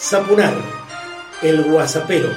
Zapunar, 0.00 0.54
el 1.42 1.64
guasapero. 1.64 2.28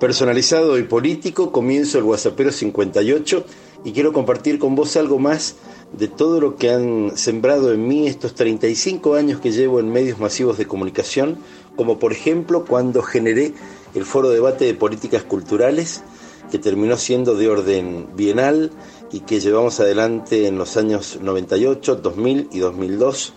Personalizado 0.00 0.78
y 0.78 0.84
político, 0.84 1.52
comienzo 1.52 1.98
el 1.98 2.04
Guasapero 2.04 2.52
58 2.52 3.44
y 3.84 3.92
quiero 3.92 4.14
compartir 4.14 4.58
con 4.58 4.74
vos 4.74 4.96
algo 4.96 5.18
más 5.18 5.56
de 5.92 6.08
todo 6.08 6.40
lo 6.40 6.56
que 6.56 6.70
han 6.70 7.18
sembrado 7.18 7.70
en 7.70 7.86
mí 7.86 8.06
estos 8.06 8.34
35 8.34 9.14
años 9.14 9.40
que 9.40 9.52
llevo 9.52 9.78
en 9.78 9.92
medios 9.92 10.18
masivos 10.18 10.56
de 10.56 10.66
comunicación, 10.66 11.36
como 11.76 11.98
por 11.98 12.12
ejemplo 12.12 12.64
cuando 12.64 13.02
generé 13.02 13.52
el 13.94 14.06
Foro 14.06 14.30
Debate 14.30 14.64
de 14.64 14.72
Políticas 14.72 15.22
Culturales, 15.22 16.02
que 16.50 16.58
terminó 16.58 16.96
siendo 16.96 17.34
de 17.34 17.48
orden 17.48 18.08
bienal 18.14 18.70
y 19.12 19.20
que 19.20 19.40
llevamos 19.40 19.80
adelante 19.80 20.46
en 20.46 20.58
los 20.58 20.76
años 20.76 21.18
98, 21.20 21.96
2000 21.96 22.48
y 22.52 22.58
2002, 22.58 23.32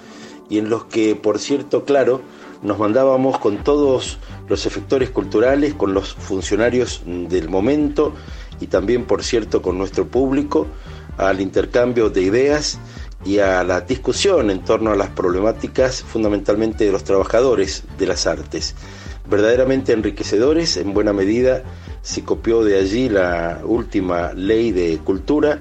y 0.49 0.57
en 0.57 0.69
los 0.69 0.85
que, 0.85 1.15
por 1.15 1.39
cierto, 1.39 1.85
claro, 1.85 2.21
nos 2.61 2.79
mandábamos 2.79 3.39
con 3.39 3.63
todos 3.63 4.17
los 4.47 4.65
efectores 4.65 5.09
culturales, 5.09 5.73
con 5.73 5.93
los 5.93 6.13
funcionarios 6.13 7.01
del 7.05 7.49
momento 7.49 8.13
y 8.59 8.67
también, 8.67 9.05
por 9.05 9.23
cierto, 9.23 9.61
con 9.61 9.77
nuestro 9.77 10.07
público, 10.07 10.67
al 11.17 11.41
intercambio 11.41 12.09
de 12.09 12.21
ideas 12.21 12.79
y 13.25 13.39
a 13.39 13.63
la 13.63 13.81
discusión 13.81 14.49
en 14.49 14.63
torno 14.63 14.91
a 14.91 14.95
las 14.95 15.09
problemáticas 15.09 16.01
fundamentalmente 16.03 16.85
de 16.85 16.91
los 16.91 17.03
trabajadores 17.03 17.83
de 17.97 18.07
las 18.07 18.27
artes. 18.27 18.75
Verdaderamente 19.29 19.93
enriquecedores, 19.93 20.77
en 20.77 20.93
buena 20.93 21.13
medida 21.13 21.63
se 22.03 22.23
copió 22.23 22.63
de 22.63 22.77
allí 22.77 23.09
la 23.09 23.61
última 23.63 24.33
ley 24.33 24.71
de 24.71 24.99
cultura 24.99 25.59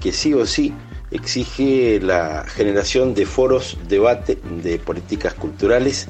que 0.00 0.10
sí 0.10 0.34
o 0.34 0.44
sí 0.46 0.74
exige 1.10 2.00
la 2.00 2.44
generación 2.46 3.14
de 3.14 3.26
foros, 3.26 3.76
debate 3.86 4.38
de 4.62 4.78
políticas 4.78 5.34
culturales 5.34 6.08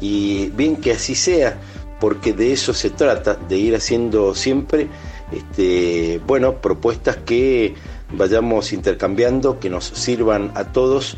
y 0.00 0.50
bien 0.50 0.76
que 0.76 0.92
así 0.92 1.16
sea, 1.16 1.58
porque 2.00 2.32
de 2.32 2.52
eso 2.52 2.72
se 2.72 2.90
trata, 2.90 3.34
de 3.34 3.58
ir 3.58 3.74
haciendo 3.74 4.34
siempre 4.34 4.88
este, 5.32 6.20
bueno, 6.26 6.60
propuestas 6.60 7.16
que 7.16 7.74
vayamos 8.12 8.72
intercambiando, 8.72 9.58
que 9.58 9.70
nos 9.70 9.86
sirvan 9.86 10.52
a 10.54 10.72
todos 10.72 11.16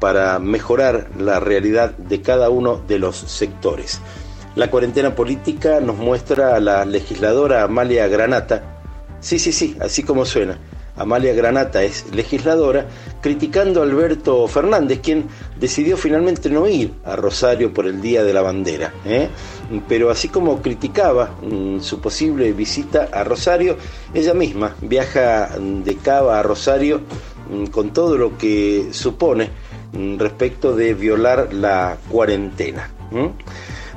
para 0.00 0.38
mejorar 0.38 1.10
la 1.18 1.40
realidad 1.40 1.90
de 1.98 2.22
cada 2.22 2.48
uno 2.48 2.82
de 2.88 2.98
los 2.98 3.16
sectores. 3.16 4.00
La 4.56 4.70
cuarentena 4.70 5.14
política 5.14 5.80
nos 5.80 5.96
muestra 5.96 6.56
a 6.56 6.60
la 6.60 6.84
legisladora 6.84 7.62
Amalia 7.62 8.08
Granata, 8.08 8.62
sí, 9.20 9.38
sí, 9.38 9.52
sí, 9.52 9.76
así 9.80 10.02
como 10.02 10.24
suena, 10.24 10.58
Amalia 10.96 11.32
Granata 11.32 11.82
es 11.82 12.12
legisladora, 12.14 12.86
criticando 13.22 13.80
a 13.80 13.84
Alberto 13.84 14.46
Fernández, 14.48 15.00
quien 15.02 15.28
decidió 15.58 15.96
finalmente 15.96 16.50
no 16.50 16.68
ir 16.68 16.92
a 17.04 17.16
Rosario 17.16 17.72
por 17.72 17.86
el 17.86 18.02
Día 18.02 18.22
de 18.22 18.34
la 18.34 18.42
Bandera. 18.42 18.92
¿eh? 19.06 19.28
Pero 19.88 20.10
así 20.10 20.28
como 20.28 20.60
criticaba 20.60 21.36
mm, 21.42 21.80
su 21.80 22.00
posible 22.00 22.52
visita 22.52 23.08
a 23.12 23.24
Rosario, 23.24 23.76
ella 24.12 24.34
misma 24.34 24.74
viaja 24.82 25.50
de 25.58 25.96
Cava 25.96 26.38
a 26.38 26.42
Rosario 26.42 27.00
mm, 27.50 27.66
con 27.66 27.94
todo 27.94 28.18
lo 28.18 28.36
que 28.36 28.88
supone 28.92 29.48
mm, 29.92 30.18
respecto 30.18 30.76
de 30.76 30.92
violar 30.94 31.54
la 31.54 31.96
cuarentena. 32.10 32.90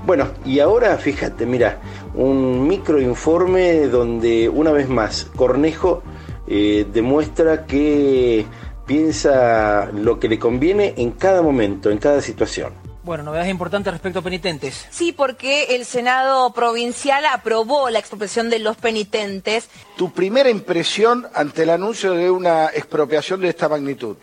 Bueno, 0.05 0.29
y 0.45 0.59
ahora 0.59 0.97
fíjate, 0.97 1.45
mira, 1.45 1.79
un 2.13 2.67
microinforme 2.67 3.87
donde 3.87 4.49
una 4.49 4.71
vez 4.71 4.89
más 4.89 5.25
Cornejo 5.35 6.03
eh, 6.45 6.85
demuestra 6.91 7.65
que 7.65 8.45
piensa 8.85 9.89
lo 9.93 10.19
que 10.19 10.27
le 10.27 10.37
conviene 10.37 10.93
en 10.97 11.11
cada 11.11 11.41
momento, 11.41 11.89
en 11.89 11.99
cada 11.99 12.21
situación. 12.21 12.73
Bueno, 13.03 13.23
novedades 13.23 13.51
importantes 13.51 13.91
respecto 13.91 14.19
a 14.19 14.21
penitentes. 14.21 14.87
Sí, 14.89 15.11
porque 15.11 15.75
el 15.75 15.85
Senado 15.85 16.53
provincial 16.53 17.25
aprobó 17.25 17.89
la 17.89 17.99
expropiación 17.99 18.49
de 18.49 18.59
los 18.59 18.77
penitentes. 18.77 19.69
Tu 19.97 20.11
primera 20.11 20.49
impresión 20.49 21.27
ante 21.33 21.63
el 21.63 21.69
anuncio 21.69 22.13
de 22.13 22.29
una 22.31 22.67
expropiación 22.67 23.41
de 23.41 23.49
esta 23.49 23.67
magnitud. 23.67 24.15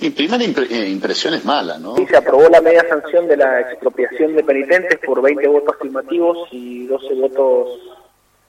Mi 0.00 0.10
primera 0.10 0.44
eh, 0.44 0.88
impresión 0.88 1.34
es 1.34 1.44
mala, 1.44 1.78
¿no? 1.78 1.96
Sí, 1.96 2.06
se 2.06 2.16
aprobó 2.16 2.48
la 2.48 2.60
media 2.60 2.86
sanción 2.88 3.26
de 3.26 3.36
la 3.36 3.60
expropiación 3.60 4.36
de 4.36 4.44
penitentes 4.44 4.98
por 5.04 5.20
20 5.20 5.48
votos 5.48 5.74
afirmativos 5.76 6.48
y 6.52 6.86
12 6.86 7.14
votos 7.14 7.68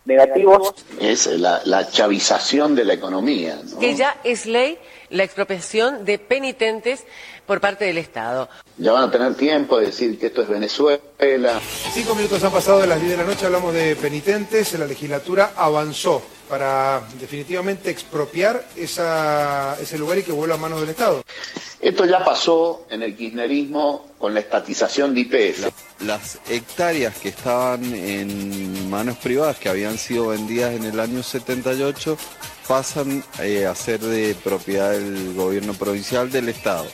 negativos. 0.06 0.74
Es 1.00 1.28
la, 1.28 1.90
chavización 1.90 2.76
de 2.76 2.86
la 2.86 2.94
economía. 2.94 3.58
Que 3.80 3.96
ya 3.96 4.18
es 4.24 4.46
ley 4.46 4.78
la 5.10 5.24
expropiación 5.24 6.06
de 6.06 6.20
penitentes 6.20 7.06
por 7.50 7.60
parte 7.60 7.86
del 7.86 7.98
Estado. 7.98 8.48
Ya 8.78 8.92
van 8.92 9.06
a 9.06 9.12
tener 9.12 9.34
tiempo 9.34 9.80
de 9.80 9.88
decir 9.88 10.20
que 10.20 10.28
esto 10.28 10.44
es 10.44 10.50
Venezuela. 10.50 11.60
Cinco 11.92 12.14
minutos 12.14 12.44
han 12.44 12.52
pasado 12.52 12.80
de 12.80 12.86
las 12.86 13.02
10 13.02 13.10
de 13.10 13.18
la 13.18 13.24
noche, 13.24 13.48
hablamos 13.48 13.74
de 13.74 13.96
penitentes, 13.96 14.78
la 14.78 14.86
legislatura 14.86 15.54
avanzó 15.56 16.22
para 16.48 17.02
definitivamente 17.20 17.90
expropiar 17.90 18.64
esa, 18.76 19.76
ese 19.82 19.98
lugar 19.98 20.20
y 20.20 20.24
que 20.24 20.32
vuelva 20.32 20.56
a 20.56 20.58
manos 20.60 20.80
del 20.80 20.92
Estado. 20.92 21.24
Esto 21.82 22.06
ya 22.06 22.24
pasó 22.24 22.86
en 22.92 23.02
el 23.02 23.16
kirchnerismo 23.16 24.12
con 24.20 24.36
la 24.36 24.42
estatización 24.42 25.16
de 25.16 25.22
IPF. 25.22 25.72
Las 26.02 26.38
hectáreas 26.50 27.18
que 27.18 27.30
estaban 27.30 27.84
en 27.84 28.92
manos 28.92 29.18
privadas, 29.18 29.58
que 29.58 29.70
habían 29.70 29.98
sido 29.98 30.28
vendidas 30.28 30.76
en 30.76 30.84
el 30.84 31.00
año 31.00 31.24
78, 31.24 32.16
pasan 32.68 33.24
eh, 33.42 33.66
a 33.66 33.74
ser 33.74 34.02
de 34.02 34.36
propiedad 34.36 34.92
del 34.92 35.34
gobierno 35.34 35.74
provincial 35.74 36.30
del 36.30 36.50
Estado. 36.50 36.86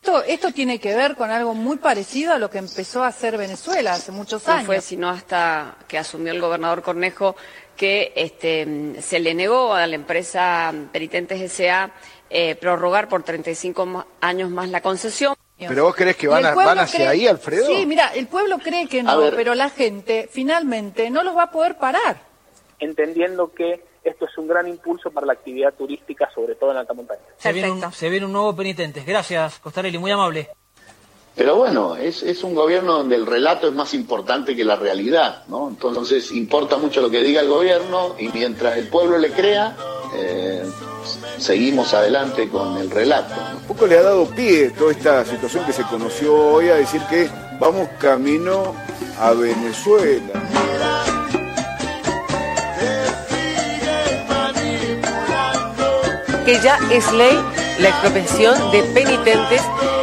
Esto, 0.00 0.22
esto, 0.22 0.52
tiene 0.52 0.78
que 0.78 0.94
ver 0.94 1.16
con 1.16 1.30
algo 1.30 1.54
muy 1.54 1.76
parecido 1.76 2.32
a 2.32 2.38
lo 2.38 2.48
que 2.48 2.58
empezó 2.58 3.02
a 3.02 3.08
hacer 3.08 3.36
Venezuela 3.36 3.94
hace 3.94 4.12
muchos 4.12 4.46
años. 4.48 4.62
No 4.62 4.66
fue 4.66 4.80
sino 4.80 5.08
hasta 5.08 5.76
que 5.86 5.98
asumió 5.98 6.32
el 6.32 6.40
gobernador 6.40 6.82
Cornejo 6.82 7.36
que 7.76 8.12
este, 8.16 8.96
se 9.00 9.20
le 9.20 9.34
negó 9.34 9.72
a 9.72 9.86
la 9.86 9.94
empresa 9.94 10.72
Penitentes 10.92 11.40
S.A. 11.40 11.90
Eh, 12.30 12.56
prorrogar 12.56 13.08
por 13.08 13.22
35 13.22 14.06
años 14.20 14.50
más 14.50 14.68
la 14.68 14.82
concesión. 14.82 15.34
¿Pero 15.58 15.84
vos 15.84 15.94
crees 15.94 16.16
que 16.16 16.28
van, 16.28 16.44
hacia 16.44 17.10
ahí, 17.10 17.26
Alfredo? 17.26 17.66
Sí, 17.66 17.86
mira, 17.86 18.08
el 18.14 18.26
pueblo 18.26 18.58
cree 18.58 18.86
que 18.86 19.02
no, 19.02 19.30
pero 19.34 19.54
la 19.54 19.70
gente 19.70 20.28
finalmente 20.30 21.10
no 21.10 21.22
los 21.22 21.36
va 21.36 21.44
a 21.44 21.50
poder 21.50 21.76
parar. 21.76 22.18
Entendiendo 22.78 23.52
que 23.52 23.82
esto 24.04 24.24
es 24.26 24.38
un 24.38 24.48
gran 24.48 24.66
impulso 24.68 25.10
para 25.10 25.26
la 25.26 25.32
actividad 25.34 25.74
turística, 25.74 26.30
sobre 26.34 26.54
todo 26.54 26.70
en 26.72 26.78
alta 26.78 26.94
montaña. 26.94 27.20
Se 27.36 27.52
viene, 27.52 27.70
un, 27.70 27.92
se 27.92 28.08
viene 28.08 28.26
un 28.26 28.32
nuevo 28.32 28.54
penitente. 28.54 29.02
Gracias, 29.06 29.58
Costarelli, 29.58 29.98
muy 29.98 30.10
amable. 30.10 30.48
Pero 31.38 31.54
bueno, 31.54 31.94
es, 31.94 32.24
es, 32.24 32.42
un 32.42 32.52
gobierno 32.52 32.94
donde 32.94 33.14
el 33.14 33.24
relato 33.24 33.68
es 33.68 33.72
más 33.72 33.94
importante 33.94 34.56
que 34.56 34.64
la 34.64 34.74
realidad, 34.74 35.44
¿no? 35.46 35.68
Entonces 35.68 36.32
importa 36.32 36.78
mucho 36.78 37.00
lo 37.00 37.10
que 37.10 37.22
diga 37.22 37.40
el 37.40 37.48
gobierno 37.48 38.16
y 38.18 38.28
mientras 38.30 38.76
el 38.76 38.88
pueblo 38.88 39.18
le 39.18 39.30
crea, 39.30 39.76
eh, 40.16 40.64
seguimos 41.38 41.94
adelante 41.94 42.48
con 42.48 42.78
el 42.78 42.90
relato. 42.90 43.34
Un 43.60 43.68
poco 43.68 43.86
le 43.86 43.98
ha 43.98 44.02
dado 44.02 44.26
pie 44.26 44.70
toda 44.70 44.90
esta 44.90 45.24
situación 45.24 45.64
que 45.64 45.72
se 45.72 45.84
conoció 45.84 46.34
hoy 46.34 46.70
a 46.70 46.74
decir 46.74 47.00
que 47.08 47.30
vamos 47.60 47.88
camino 48.00 48.74
a 49.20 49.32
Venezuela. 49.32 50.42
Que 56.48 56.58
ya 56.62 56.78
es 56.90 57.12
ley 57.12 57.38
la 57.78 57.90
expropiación 57.90 58.70
de 58.70 58.82
penitentes 58.94 59.60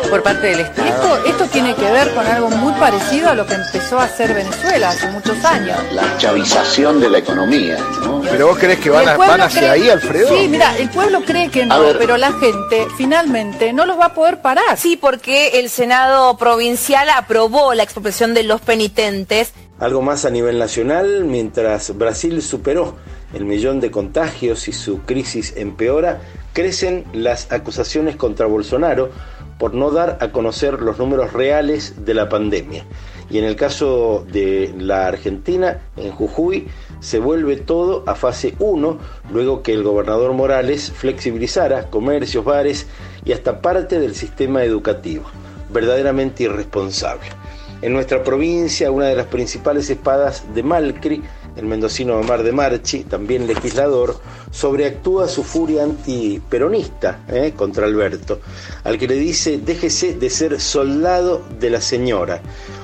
por 0.09 0.23
parte 0.23 0.47
del 0.47 0.61
Estado. 0.61 0.88
Esto, 0.88 1.29
esto 1.29 1.45
tiene 1.47 1.75
que 1.75 1.91
ver 1.91 2.13
con 2.13 2.25
algo 2.25 2.49
muy 2.49 2.73
parecido 2.73 3.29
a 3.29 3.33
lo 3.33 3.45
que 3.45 3.55
empezó 3.55 3.99
a 3.99 4.03
hacer 4.03 4.33
Venezuela 4.33 4.89
hace 4.89 5.09
muchos 5.11 5.43
años. 5.45 5.77
La 5.93 6.17
chavización 6.17 6.99
de 6.99 7.09
la 7.09 7.19
economía. 7.19 7.77
¿no? 8.01 8.21
¿Pero 8.21 8.47
vos 8.47 8.57
crees 8.57 8.79
que 8.79 8.89
van, 8.89 9.07
hacia 9.41 9.71
ahí, 9.71 9.90
Alfredo? 9.90 10.29
Sí, 10.29 10.47
mira, 10.47 10.75
el 10.78 10.90
pueblo 10.90 11.22
cree 11.25 11.49
que 11.49 11.66
no, 11.66 11.81
pero 11.97 12.17
la 12.17 12.31
gente 12.34 12.87
finalmente 12.97 13.73
no 13.73 13.85
los 13.85 13.99
va 13.99 14.05
a 14.05 14.13
poder 14.13 14.41
parar. 14.41 14.78
Sí, 14.78 14.97
porque 14.97 15.59
el 15.59 15.69
Senado 15.69 16.37
provincial 16.37 17.09
aprobó 17.09 17.73
la 17.73 17.84
expropiación 17.84 18.34
de 18.34 18.43
los 18.43 18.61
penitentes. 18.61 19.53
Algo 19.79 20.01
más 20.01 20.25
a 20.25 20.29
nivel 20.29 20.58
nacional, 20.58 21.25
mientras 21.25 21.97
Brasil 21.97 22.41
superó 22.41 22.96
el 23.34 23.46
millón 23.46 23.81
de 23.81 23.91
contagios 23.91 24.67
y 24.67 24.72
su 24.72 25.01
crisis 25.01 25.53
empeora, 25.58 26.22
crecen 26.53 27.03
las 27.13 27.51
acusaciones 27.51 28.16
contra 28.16 28.46
Bolsonaro 28.46 29.11
por 29.57 29.73
no 29.73 29.91
dar 29.91 30.17
a 30.22 30.31
conocer 30.31 30.81
los 30.81 30.99
números 30.99 31.34
reales 31.34 32.05
de 32.05 32.13
la 32.13 32.29
pandemia. 32.29 32.85
Y 33.29 33.40
en 33.40 33.46
el 33.46 33.55
caso 33.55 34.25
de 34.31 34.73
la 34.78 35.07
Argentina, 35.07 35.81
en 35.97 36.11
Jujuy, 36.11 36.67
se 36.99 37.19
vuelve 37.19 37.55
todo 37.57 38.03
a 38.05 38.16
fase 38.16 38.53
1, 38.59 38.97
luego 39.31 39.63
que 39.63 39.73
el 39.73 39.84
gobernador 39.84 40.34
Morales 40.34 40.91
flexibilizara 40.91 41.90
comercios, 41.90 42.46
bares 42.46 42.87
y 43.23 43.31
hasta 43.31 43.61
parte 43.61 43.99
del 43.99 44.16
sistema 44.16 44.63
educativo. 44.63 45.25
Verdaderamente 45.72 46.43
irresponsable. 46.43 47.28
En 47.81 47.93
nuestra 47.93 48.23
provincia, 48.23 48.91
una 48.91 49.05
de 49.05 49.16
las 49.16 49.28
principales 49.28 49.90
espadas 49.90 50.43
de 50.53 50.63
Malcri 50.63 51.23
el 51.55 51.66
mendocino 51.66 52.17
Omar 52.17 52.43
de 52.43 52.52
Marchi, 52.52 53.03
también 53.03 53.47
legislador, 53.47 54.19
sobreactúa 54.52 55.28
su 55.28 55.43
furia 55.43 55.84
antiperonista 55.84 57.23
eh, 57.28 57.53
contra 57.55 57.85
Alberto, 57.85 58.40
al 58.84 58.97
que 58.97 59.07
le 59.07 59.16
dice 59.16 59.57
déjese 59.57 60.13
de 60.16 60.29
ser 60.29 60.59
soldado 60.59 61.43
de 61.59 61.69
la 61.69 61.81
señora. 61.81 62.41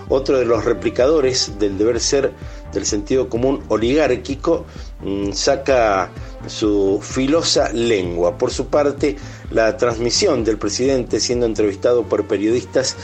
Otro 0.10 0.38
de 0.38 0.46
los 0.46 0.66
replicadores 0.66 1.58
del 1.60 1.78
deber 1.78 2.00
ser 2.00 2.32
del 2.74 2.86
sentido 2.86 3.30
común 3.30 3.64
oligárquico 3.70 4.66
saca 5.34 6.10
su 6.48 7.00
filosa 7.02 7.72
lengua. 7.72 8.38
Por 8.38 8.52
su 8.52 8.68
parte, 8.68 9.18
la 9.52 9.78
transmisión 9.78 10.44
del 10.44 10.58
presidente 10.58 11.20
siendo 11.20 11.46
entrevistado 11.46 12.04
por 12.04 12.28
periodistas 12.28 12.96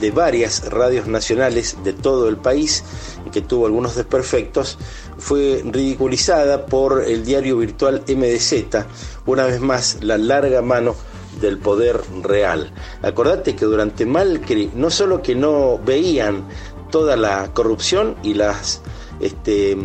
de 0.00 0.10
varias 0.10 0.68
radios 0.70 1.06
nacionales 1.06 1.76
de 1.84 1.92
todo 1.92 2.28
el 2.28 2.36
país, 2.36 2.84
que 3.32 3.40
tuvo 3.40 3.66
algunos 3.66 3.96
desperfectos, 3.96 4.78
fue 5.18 5.62
ridiculizada 5.64 6.66
por 6.66 7.04
el 7.06 7.24
diario 7.24 7.58
virtual 7.58 8.02
MDZ, 8.06 8.84
una 9.26 9.46
vez 9.46 9.60
más 9.60 9.98
la 10.02 10.18
larga 10.18 10.62
mano 10.62 10.94
del 11.40 11.58
poder 11.58 12.00
real. 12.22 12.72
Acordate 13.02 13.54
que 13.54 13.66
durante 13.66 14.06
Malcri 14.06 14.70
no 14.74 14.90
solo 14.90 15.22
que 15.22 15.34
no 15.34 15.78
veían 15.78 16.46
toda 16.90 17.16
la 17.16 17.52
corrupción 17.52 18.16
y 18.22 18.34
las 18.34 18.80
este, 19.20 19.76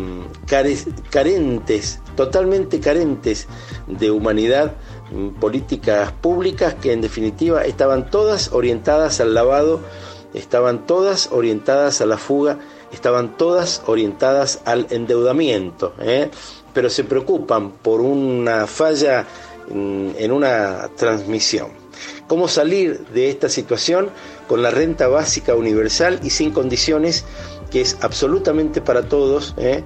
carentes, 1.10 2.00
totalmente 2.16 2.80
carentes 2.80 3.48
de 3.86 4.10
humanidad, 4.10 4.74
mm, 5.12 5.40
políticas 5.40 6.12
públicas 6.12 6.74
que 6.74 6.92
en 6.92 7.00
definitiva 7.00 7.64
estaban 7.64 8.10
todas 8.10 8.52
orientadas 8.52 9.20
al 9.20 9.34
lavado, 9.34 9.80
estaban 10.34 10.86
todas 10.86 11.30
orientadas 11.32 12.00
a 12.00 12.06
la 12.06 12.18
fuga, 12.18 12.58
estaban 12.92 13.36
todas 13.36 13.82
orientadas 13.86 14.60
al 14.64 14.86
endeudamiento, 14.90 15.94
¿eh? 16.00 16.30
pero 16.74 16.90
se 16.90 17.04
preocupan 17.04 17.70
por 17.70 18.00
una 18.00 18.66
falla 18.66 19.26
mm, 19.70 20.10
en 20.18 20.32
una 20.32 20.88
transmisión. 20.96 21.82
¿Cómo 22.26 22.48
salir 22.48 23.00
de 23.08 23.28
esta 23.28 23.48
situación 23.48 24.10
con 24.48 24.62
la 24.62 24.70
renta 24.70 25.08
básica 25.08 25.54
universal 25.54 26.20
y 26.22 26.30
sin 26.30 26.50
condiciones 26.50 27.24
que 27.72 27.80
es 27.80 27.96
absolutamente 28.02 28.82
para 28.82 29.08
todos, 29.08 29.54
¿eh? 29.56 29.82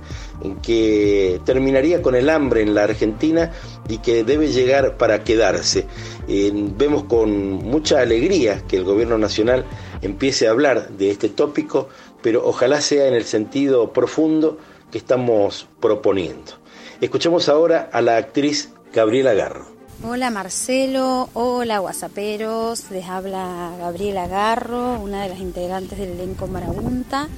que 0.60 1.40
terminaría 1.44 2.02
con 2.02 2.16
el 2.16 2.28
hambre 2.28 2.62
en 2.62 2.74
la 2.74 2.82
Argentina 2.82 3.52
y 3.88 3.98
que 3.98 4.24
debe 4.24 4.48
llegar 4.48 4.96
para 4.96 5.22
quedarse. 5.22 5.86
vemos 6.26 7.04
con 7.04 7.30
mucha 7.30 8.00
alegría 8.00 8.62
que 8.66 8.76
el 8.76 8.84
gobierno 8.84 9.18
nacional 9.18 9.64
empiece 10.02 10.48
a 10.48 10.50
hablar 10.50 10.88
de 10.90 11.12
este 11.12 11.28
tópico, 11.28 11.88
pero 12.22 12.44
ojalá 12.44 12.80
sea 12.80 13.06
en 13.06 13.14
el 13.14 13.24
sentido 13.24 13.92
profundo 13.92 14.58
que 14.90 14.98
estamos 14.98 15.68
proponiendo. 15.80 16.54
Escuchemos 17.00 17.48
ahora 17.48 17.88
a 17.92 18.00
la 18.02 18.16
actriz 18.16 18.72
Gabriela 18.92 19.32
Garro. 19.34 19.76
Hola 20.02 20.30
Marcelo, 20.30 21.30
hola 21.34 21.78
Guasaperos, 21.78 22.90
les 22.90 23.06
habla 23.06 23.72
Gabriela 23.78 24.26
Garro, 24.26 24.98
una 25.00 25.22
de 25.22 25.30
las 25.30 25.38
integrantes 25.38 25.98
del 25.98 26.10
elenco 26.10 26.48
Marabunta 26.48 27.28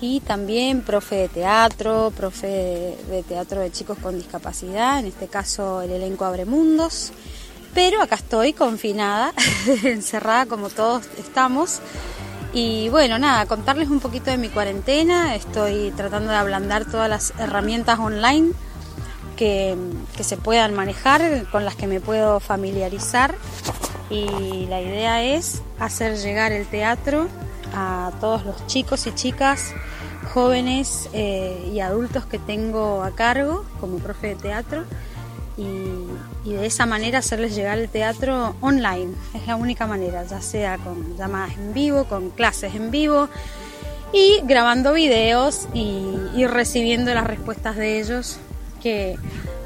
y 0.00 0.20
también 0.20 0.82
profe 0.82 1.16
de 1.16 1.28
teatro, 1.28 2.12
profe 2.14 2.96
de 3.08 3.24
teatro 3.26 3.60
de 3.60 3.70
chicos 3.70 3.98
con 3.98 4.16
discapacidad, 4.16 4.98
en 4.98 5.06
este 5.06 5.26
caso 5.26 5.80
el 5.80 5.90
elenco 5.90 6.24
Abre 6.24 6.44
Mundos. 6.44 7.12
Pero 7.74 8.02
acá 8.02 8.16
estoy 8.16 8.52
confinada, 8.52 9.32
encerrada 9.84 10.46
como 10.46 10.70
todos 10.70 11.04
estamos. 11.18 11.80
Y 12.52 12.88
bueno, 12.88 13.18
nada, 13.18 13.46
contarles 13.46 13.88
un 13.88 14.00
poquito 14.00 14.30
de 14.30 14.38
mi 14.38 14.48
cuarentena. 14.48 15.34
Estoy 15.34 15.92
tratando 15.96 16.30
de 16.30 16.36
ablandar 16.36 16.86
todas 16.86 17.08
las 17.08 17.34
herramientas 17.38 17.98
online 17.98 18.52
que, 19.36 19.76
que 20.16 20.24
se 20.24 20.38
puedan 20.38 20.74
manejar, 20.74 21.46
con 21.52 21.66
las 21.66 21.76
que 21.76 21.86
me 21.86 22.00
puedo 22.00 22.40
familiarizar. 22.40 23.34
Y 24.08 24.66
la 24.68 24.80
idea 24.80 25.22
es 25.22 25.60
hacer 25.78 26.16
llegar 26.16 26.52
el 26.52 26.66
teatro 26.66 27.28
a 27.74 28.12
todos 28.20 28.44
los 28.44 28.66
chicos 28.66 29.06
y 29.06 29.14
chicas, 29.14 29.72
jóvenes 30.32 31.08
eh, 31.12 31.70
y 31.72 31.80
adultos 31.80 32.26
que 32.26 32.38
tengo 32.38 33.02
a 33.02 33.10
cargo 33.12 33.64
como 33.80 33.98
profe 33.98 34.28
de 34.28 34.34
teatro 34.36 34.84
y, 35.56 36.06
de 36.44 36.64
esa 36.64 36.86
manera 36.86 37.18
hacerles 37.18 37.56
llegar 37.56 37.78
el 37.78 37.88
teatro 37.88 38.54
online. 38.60 39.12
Es 39.34 39.46
la 39.46 39.56
única 39.56 39.86
manera, 39.86 40.24
ya 40.24 40.40
sea 40.40 40.78
con 40.78 41.16
llamadas 41.16 41.56
en 41.58 41.74
vivo, 41.74 42.04
con 42.04 42.30
clases 42.30 42.74
en 42.74 42.90
vivo 42.90 43.28
y 44.12 44.40
grabando 44.44 44.92
videos 44.92 45.66
y, 45.74 46.04
y 46.36 46.46
recibiendo 46.46 47.12
las 47.14 47.26
respuestas 47.26 47.76
de 47.76 47.98
ellos 47.98 48.38
que 48.80 49.16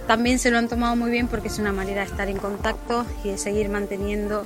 también 0.07 0.39
se 0.39 0.51
lo 0.51 0.59
han 0.59 0.69
tomado 0.69 0.97
muy 0.97 1.11
bien 1.11 1.29
porque 1.29 1.49
es 1.49 1.59
una 1.59 1.73
manera 1.73 2.01
de 2.01 2.11
estar 2.11 2.29
en 2.29 2.39
contacto 2.39 3.05
y 3.23 3.29
de 3.29 3.39
seguir 3.39 3.69
manteniendo 3.69 4.45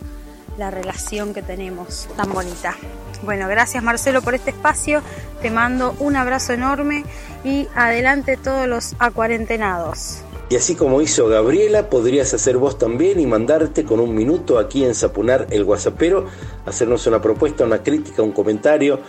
la 0.58 0.70
relación 0.70 1.32
que 1.32 1.42
tenemos 1.42 2.08
tan 2.16 2.32
bonita. 2.32 2.76
Bueno, 3.24 3.48
gracias 3.48 3.82
Marcelo 3.82 4.20
por 4.20 4.34
este 4.34 4.50
espacio, 4.50 5.00
te 5.40 5.50
mando 5.50 5.94
un 5.98 6.14
abrazo 6.14 6.52
enorme 6.52 7.04
y 7.42 7.68
adelante 7.74 8.36
todos 8.36 8.68
los 8.68 8.94
acuarentenados. 8.98 10.22
Y 10.50 10.56
así 10.56 10.74
como 10.74 11.00
hizo 11.00 11.26
Gabriela, 11.26 11.88
podrías 11.88 12.34
hacer 12.34 12.58
vos 12.58 12.76
también 12.76 13.18
y 13.18 13.26
mandarte 13.26 13.84
con 13.84 13.98
un 13.98 14.14
minuto 14.14 14.58
aquí 14.58 14.84
en 14.84 14.94
Sapunar 14.94 15.46
el 15.50 15.64
Guasapero, 15.64 16.26
hacernos 16.66 17.06
una 17.06 17.22
propuesta, 17.22 17.64
una 17.64 17.82
crítica, 17.82 18.22
un 18.22 18.32
comentario, 18.32 19.00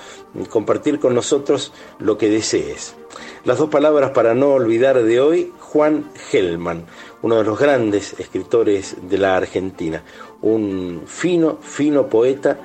compartir 0.50 0.98
con 0.98 1.14
nosotros 1.14 1.74
lo 2.00 2.18
que 2.18 2.30
desees. 2.30 2.96
Las 3.44 3.58
dos 3.58 3.70
palabras 3.70 4.12
para 4.12 4.34
no 4.34 4.54
olvidar 4.54 5.04
de 5.04 5.20
hoy, 5.20 5.54
Juan 5.60 6.10
Gelman, 6.32 6.86
uno 7.22 7.36
de 7.36 7.44
los 7.44 7.60
grandes 7.60 8.16
escritores 8.18 8.96
de 9.02 9.18
la 9.18 9.36
Argentina, 9.36 10.04
un 10.42 11.04
fino, 11.06 11.58
fino 11.62 12.08
poeta, 12.08 12.60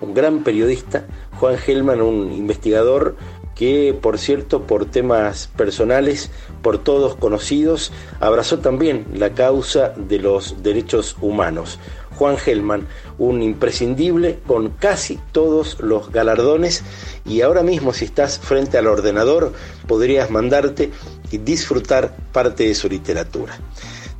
un 0.00 0.14
gran 0.14 0.42
periodista, 0.42 1.06
Juan 1.38 1.58
Gelman, 1.58 2.00
un 2.00 2.32
investigador 2.32 3.16
que, 3.54 3.98
por 4.00 4.18
cierto, 4.18 4.62
por 4.62 4.84
temas 4.84 5.48
personales, 5.56 6.30
por 6.62 6.78
todos 6.78 7.16
conocidos, 7.16 7.92
abrazó 8.20 8.58
también 8.58 9.06
la 9.14 9.30
causa 9.30 9.94
de 9.96 10.18
los 10.18 10.62
derechos 10.62 11.16
humanos. 11.20 11.78
Juan 12.16 12.38
Gelman, 12.38 12.86
un 13.18 13.42
imprescindible 13.42 14.38
con 14.46 14.70
casi 14.70 15.18
todos 15.32 15.80
los 15.80 16.10
galardones 16.10 16.82
y 17.24 17.42
ahora 17.42 17.62
mismo 17.62 17.92
si 17.92 18.06
estás 18.06 18.38
frente 18.38 18.78
al 18.78 18.86
ordenador 18.86 19.52
podrías 19.86 20.30
mandarte 20.30 20.90
y 21.30 21.38
disfrutar 21.38 22.16
parte 22.32 22.64
de 22.64 22.74
su 22.74 22.88
literatura. 22.88 23.58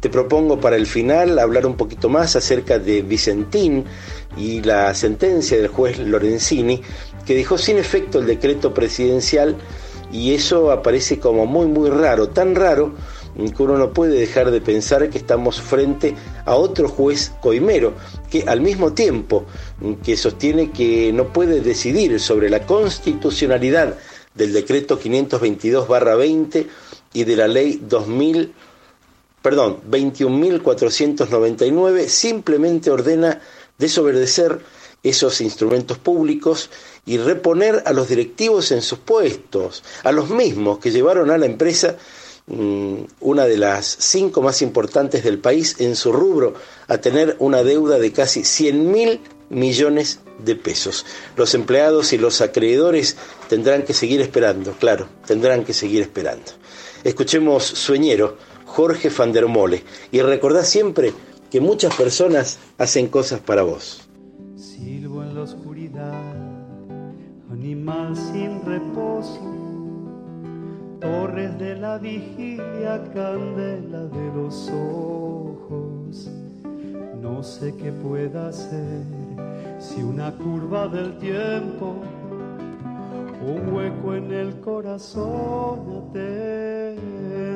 Propongo 0.08 0.60
para 0.60 0.76
el 0.76 0.86
final 0.86 1.38
hablar 1.38 1.66
un 1.66 1.76
poquito 1.76 2.08
más 2.08 2.36
acerca 2.36 2.78
de 2.78 3.02
Vicentín 3.02 3.84
y 4.36 4.62
la 4.62 4.94
sentencia 4.94 5.56
del 5.56 5.68
juez 5.68 5.98
Lorenzini, 5.98 6.82
que 7.24 7.34
dejó 7.34 7.58
sin 7.58 7.78
efecto 7.78 8.18
el 8.18 8.26
decreto 8.26 8.72
presidencial 8.72 9.56
y 10.12 10.34
eso 10.34 10.70
aparece 10.70 11.18
como 11.18 11.46
muy 11.46 11.66
muy 11.66 11.90
raro, 11.90 12.28
tan 12.28 12.54
raro 12.54 12.94
que 13.36 13.62
uno 13.62 13.76
no 13.76 13.92
puede 13.92 14.18
dejar 14.18 14.50
de 14.50 14.60
pensar 14.60 15.10
que 15.10 15.18
estamos 15.18 15.60
frente 15.60 16.14
a 16.46 16.54
otro 16.54 16.88
juez 16.88 17.32
coimero, 17.42 17.92
que 18.30 18.44
al 18.46 18.60
mismo 18.60 18.94
tiempo 18.94 19.44
que 20.02 20.16
sostiene 20.16 20.70
que 20.70 21.12
no 21.12 21.32
puede 21.32 21.60
decidir 21.60 22.18
sobre 22.18 22.48
la 22.48 22.64
constitucionalidad 22.64 23.96
del 24.34 24.52
decreto 24.52 24.98
522-20 24.98 26.66
y 27.12 27.24
de 27.24 27.36
la 27.36 27.48
ley 27.48 27.80
2000 27.86 28.54
perdón, 29.46 29.78
21.499 29.88 32.08
simplemente 32.08 32.90
ordena 32.90 33.40
desobedecer 33.78 34.58
esos 35.04 35.40
instrumentos 35.40 35.98
públicos 35.98 36.68
y 37.06 37.18
reponer 37.18 37.84
a 37.86 37.92
los 37.92 38.08
directivos 38.08 38.72
en 38.72 38.82
sus 38.82 38.98
puestos, 38.98 39.84
a 40.02 40.10
los 40.10 40.30
mismos 40.30 40.80
que 40.80 40.90
llevaron 40.90 41.30
a 41.30 41.38
la 41.38 41.46
empresa, 41.46 41.96
mm, 42.48 42.96
una 43.20 43.44
de 43.44 43.56
las 43.56 43.86
cinco 43.86 44.42
más 44.42 44.62
importantes 44.62 45.22
del 45.22 45.38
país 45.38 45.76
en 45.78 45.94
su 45.94 46.10
rubro, 46.10 46.54
a 46.88 46.98
tener 46.98 47.36
una 47.38 47.62
deuda 47.62 48.00
de 48.00 48.10
casi 48.10 48.42
100 48.42 48.90
mil 48.90 49.20
millones 49.48 50.18
de 50.44 50.56
pesos. 50.56 51.06
Los 51.36 51.54
empleados 51.54 52.12
y 52.12 52.18
los 52.18 52.40
acreedores 52.40 53.16
tendrán 53.48 53.84
que 53.84 53.94
seguir 53.94 54.20
esperando, 54.20 54.72
claro, 54.72 55.08
tendrán 55.24 55.64
que 55.64 55.72
seguir 55.72 56.02
esperando. 56.02 56.50
Escuchemos 57.04 57.62
Sueñero 57.62 58.36
Jorge 58.66 59.08
van 59.08 59.32
der 59.32 59.46
Mole. 59.46 59.82
Y 60.10 60.20
recordá 60.20 60.64
siempre 60.64 61.12
que 61.50 61.60
muchas 61.60 61.94
personas 61.94 62.58
hacen 62.76 63.08
cosas 63.08 63.40
para 63.40 63.62
vos. 63.62 64.06
Silbo 64.56 65.22
en 65.22 65.34
la 65.34 65.42
oscuridad, 65.42 66.34
animal 67.50 68.16
sin 68.16 68.62
reposo, 68.64 69.40
torres 71.00 71.58
de 71.58 71.76
la 71.76 71.98
vigilia, 71.98 73.02
candela 73.14 74.04
de 74.04 74.32
los 74.34 74.68
ojos. 74.68 76.28
No 77.22 77.42
sé 77.42 77.74
qué 77.76 77.92
pueda 77.92 78.48
hacer 78.48 79.02
si 79.78 80.02
una 80.02 80.36
curva 80.36 80.88
del 80.88 81.18
tiempo 81.18 81.96
un 83.46 83.72
hueco 83.72 84.14
en 84.14 84.32
el 84.32 84.60
corazón 84.60 86.08
atento. 86.08 87.55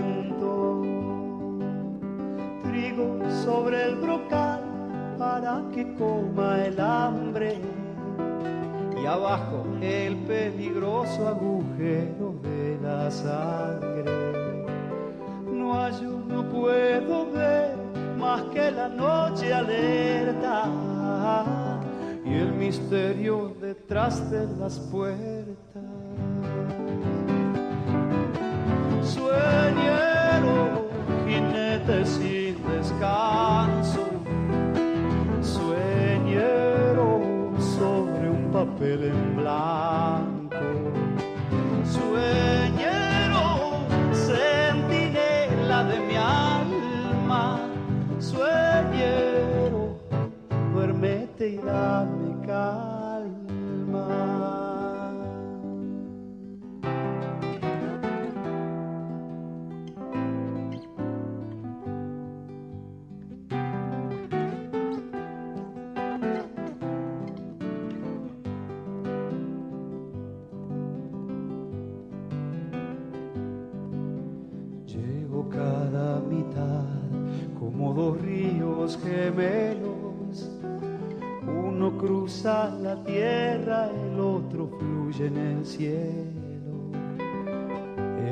Sobre 3.44 3.84
el 3.86 3.96
brocal 3.96 4.60
para 5.16 5.62
que 5.72 5.94
coma 5.94 6.64
el 6.64 6.80
hambre 6.80 7.60
y 9.00 9.06
abajo 9.06 9.64
el 9.80 10.16
peligroso 10.26 11.28
agujero 11.28 12.34
de 12.42 12.78
la 12.82 13.08
sangre. 13.08 14.64
No 15.52 15.80
hay, 15.80 15.92
no 16.26 16.42
puedo 16.48 17.30
ver 17.30 17.76
más 18.18 18.42
que 18.52 18.72
la 18.72 18.88
noche 18.88 19.54
alerta 19.54 20.64
y 22.24 22.34
el 22.34 22.52
misterio 22.54 23.54
detrás 23.60 24.28
de 24.32 24.48
las 24.58 24.80
puertas. 24.80 25.84
Sin 29.02 30.09
descanso, 33.00 34.10
sueñero 35.40 37.20
sobre 37.58 38.28
un 38.28 38.50
papel 38.52 39.04
en 39.04 39.36
blanco, 39.36 40.56
sueñero, 41.84 43.86
centinela 44.12 45.84
de 45.84 46.00
mi 46.00 46.16
alma, 46.16 47.60
sueñero, 48.18 49.96
duérmete 50.74 51.48
y 51.48 51.56
dame 51.56 52.46
calma. 52.46 52.99
Dos 78.00 78.20
ríos 78.22 78.98
gemelos. 79.02 80.48
Uno 81.46 81.98
cruza 81.98 82.70
la 82.80 82.96
tierra, 83.04 83.90
el 83.90 84.18
otro 84.18 84.70
fluye 84.78 85.26
en 85.26 85.36
el 85.36 85.66
cielo. 85.66 86.76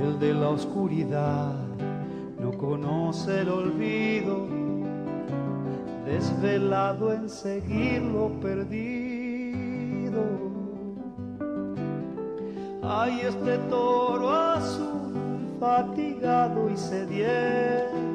El 0.01 0.19
de 0.19 0.33
la 0.33 0.49
oscuridad 0.49 1.55
no 2.41 2.51
conoce 2.53 3.43
el 3.43 3.51
olvido, 3.51 4.47
desvelado 6.07 7.13
en 7.13 7.29
seguir 7.29 8.01
lo 8.03 8.29
perdido. 8.41 10.23
Hay 12.83 13.21
este 13.21 13.59
toro 13.69 14.31
azul 14.31 15.13
fatigado 15.61 16.71
y 16.71 16.77
sediento 16.77 18.08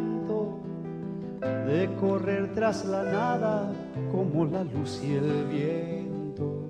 de 1.66 1.90
correr 2.00 2.54
tras 2.54 2.86
la 2.86 3.04
nada 3.04 3.72
como 4.12 4.46
la 4.46 4.64
luz 4.64 5.02
y 5.04 5.14
el 5.16 5.46
viento. 5.46 6.70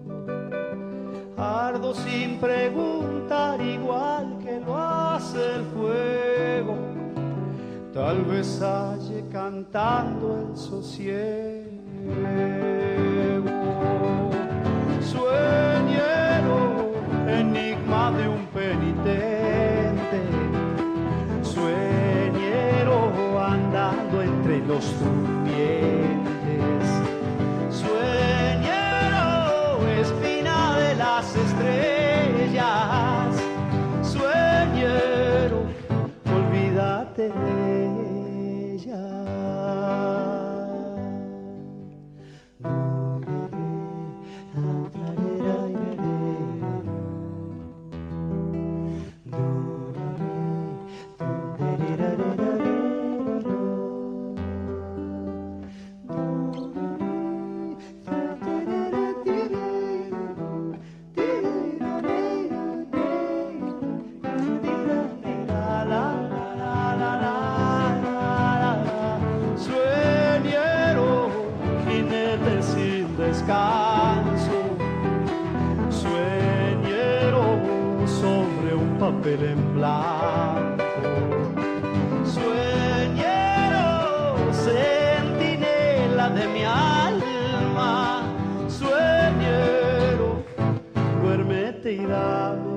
Ardo 1.37 1.93
sin 1.93 2.37
preguntar 2.39 3.59
igual 3.61 4.37
que 4.43 4.59
lo 4.59 4.77
hace 4.77 5.55
el 5.55 5.63
fuego. 5.65 6.77
Tal 7.93 8.23
vez 8.25 8.61
halle 8.61 9.23
cantando 9.31 10.49
el 10.49 10.57
sosiego. 10.57 11.63
Sueñero, 27.71 29.17
espina 29.99 30.77
de 30.77 30.95
las 30.95 31.35
estrellas. 31.35 31.92
Duérmete 91.97 92.72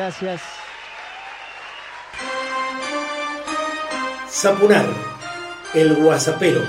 Gracias. 0.00 0.40
Zapunar, 4.30 4.86
el 5.74 5.94
guasapero. 5.94 6.62